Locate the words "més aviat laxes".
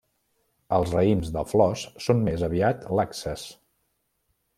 2.29-3.45